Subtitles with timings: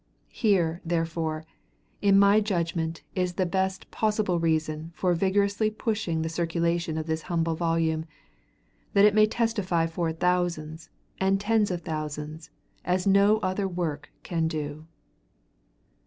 [0.33, 1.45] Here, therefore,
[2.01, 7.21] in my judgment is the best possible reason for vigorously pushing the circulation of this
[7.21, 8.05] humble volume
[8.93, 12.49] that it may testify for thousands and tens of thousands,
[12.83, 14.87] as no other work can do.